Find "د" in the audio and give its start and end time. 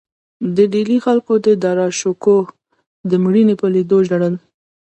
0.55-0.57, 1.45-1.47, 3.09-3.11